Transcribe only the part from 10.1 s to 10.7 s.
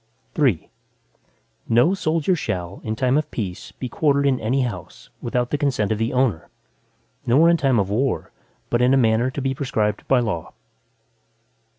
law.